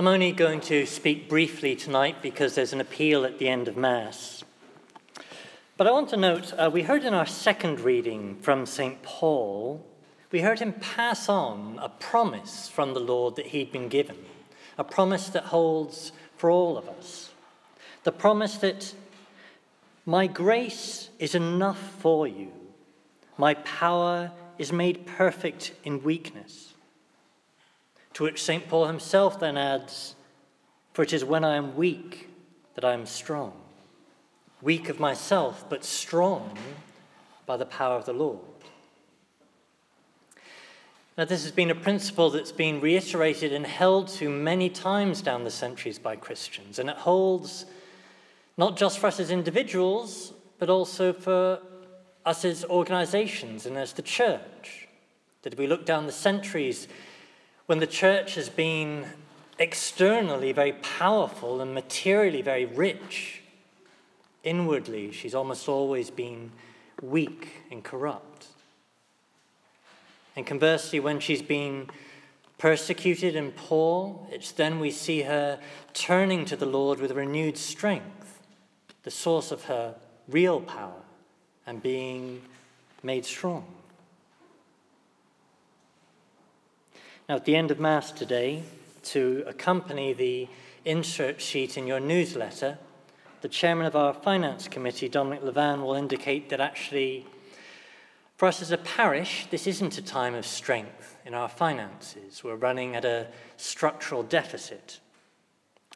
[0.00, 3.76] I'm only going to speak briefly tonight because there's an appeal at the end of
[3.76, 4.42] Mass.
[5.76, 9.02] But I want to note uh, we heard in our second reading from St.
[9.02, 9.86] Paul,
[10.30, 14.16] we heard him pass on a promise from the Lord that he'd been given,
[14.78, 17.32] a promise that holds for all of us.
[18.04, 18.94] The promise that
[20.06, 22.50] my grace is enough for you,
[23.36, 26.72] my power is made perfect in weakness.
[28.14, 28.68] To which St.
[28.68, 30.14] Paul himself then adds,
[30.92, 32.28] For it is when I am weak
[32.74, 33.52] that I am strong.
[34.62, 36.56] Weak of myself, but strong
[37.46, 38.40] by the power of the Lord.
[41.16, 45.44] Now, this has been a principle that's been reiterated and held to many times down
[45.44, 47.66] the centuries by Christians, and it holds
[48.56, 51.60] not just for us as individuals, but also for
[52.24, 54.88] us as organizations and as the church.
[55.42, 56.86] That if we look down the centuries,
[57.70, 59.06] when the church has been
[59.60, 63.42] externally very powerful and materially very rich,
[64.42, 66.50] inwardly she's almost always been
[67.00, 68.48] weak and corrupt.
[70.34, 71.88] And conversely, when she's been
[72.58, 75.60] persecuted and poor, it's then we see her
[75.94, 78.40] turning to the Lord with renewed strength,
[79.04, 79.94] the source of her
[80.26, 81.02] real power,
[81.68, 82.42] and being
[83.04, 83.64] made strong.
[87.30, 88.64] Now, at the end of Mass today,
[89.04, 90.48] to accompany the
[90.84, 92.76] insert sheet in your newsletter,
[93.40, 97.24] the chairman of our finance committee, Dominic Levan, will indicate that actually,
[98.36, 102.42] for us as a parish, this isn't a time of strength in our finances.
[102.42, 104.98] We're running at a structural deficit.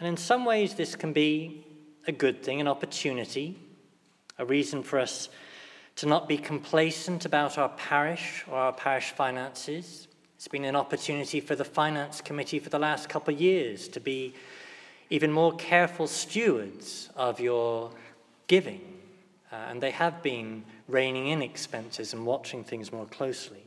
[0.00, 1.62] And in some ways, this can be
[2.06, 3.58] a good thing, an opportunity,
[4.38, 5.28] a reason for us
[5.96, 10.07] to not be complacent about our parish or our parish finances,
[10.38, 13.98] it's been an opportunity for the Finance Committee for the last couple of years to
[13.98, 14.34] be
[15.10, 17.90] even more careful stewards of your
[18.46, 18.80] giving.
[19.50, 23.64] Uh, and they have been reining in expenses and watching things more closely.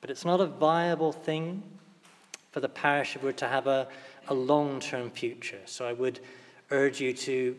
[0.00, 1.64] But it's not a viable thing
[2.52, 3.88] for the parish if we're to have a,
[4.28, 5.58] a long term future.
[5.64, 6.20] So I would
[6.70, 7.56] urge you to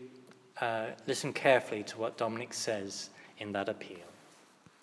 [0.62, 3.98] uh, listen carefully to what Dominic says in that appeal.